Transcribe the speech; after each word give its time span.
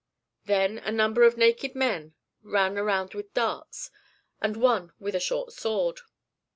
Then 0.45 0.79
a 0.79 0.91
number 0.91 1.21
of 1.21 1.37
naked 1.37 1.75
men 1.75 2.15
ran 2.41 2.75
around 2.75 3.13
with 3.13 3.35
darts, 3.35 3.91
and 4.41 4.57
one 4.57 4.93
with 4.99 5.13
a 5.13 5.19
short 5.19 5.53
sword. 5.53 5.99